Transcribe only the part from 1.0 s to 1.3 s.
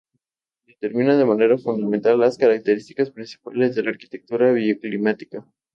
de